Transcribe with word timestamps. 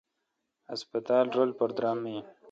ہسپتالرل 0.71 1.49
پر 1.59 1.69
درام 1.77 1.97
می 2.03 2.11
این۔ 2.15 2.25